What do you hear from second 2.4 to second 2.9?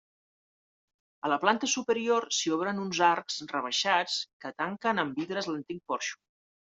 obren